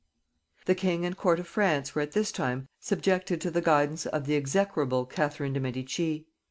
[0.65, 4.25] The king and court of France were at this time subjected to the guidance of
[4.25, 6.25] the execrable Catherine dei Medici.